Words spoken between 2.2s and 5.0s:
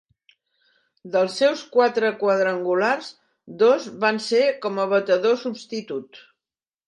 quadrangulars, dos van ser com a